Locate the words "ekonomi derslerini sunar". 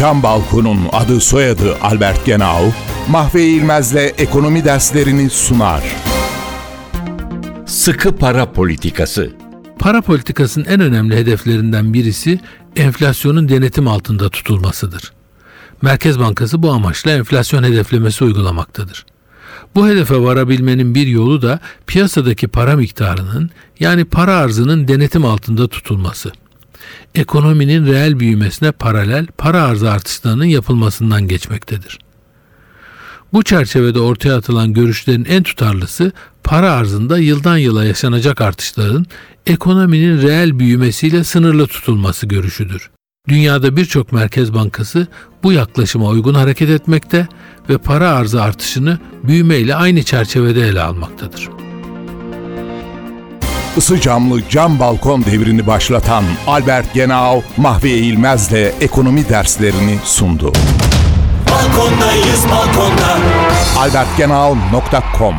4.18-5.82